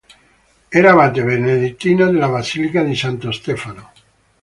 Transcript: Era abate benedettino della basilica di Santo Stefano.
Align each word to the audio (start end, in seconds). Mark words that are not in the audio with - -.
Era 0.71 0.89
abate 0.93 1.23
benedettino 1.23 2.07
della 2.09 2.27
basilica 2.27 2.81
di 2.81 2.95
Santo 2.95 3.31
Stefano. 3.31 3.91